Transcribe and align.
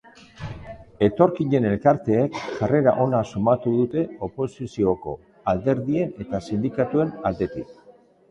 Etorkinen 1.07 1.65
elkarteek 1.71 2.39
jarrera 2.61 2.93
ona 3.03 3.19
sumatu 3.35 3.75
dute 3.81 4.03
oposizioko 4.29 5.13
alderdien 5.53 6.15
eta 6.25 6.43
sindikatuen 6.47 7.13
aldetik. 7.31 7.71